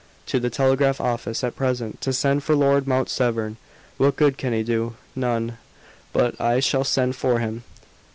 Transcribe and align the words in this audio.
"To 0.25 0.39
the 0.39 0.49
telegraph 0.49 0.99
office, 0.99 1.43
at 1.43 1.55
present. 1.55 2.01
To 2.01 2.11
send 2.11 2.41
for 2.41 2.55
Lord 2.55 2.87
Mount 2.87 3.07
Severn." 3.07 3.57
"What 3.97 4.15
good 4.15 4.35
can 4.35 4.51
he 4.51 4.63
do?" 4.63 4.95
"None. 5.15 5.59
But 6.11 6.41
I 6.41 6.59
shall 6.59 6.83
send 6.85 7.15
for 7.15 7.37
him." 7.37 7.61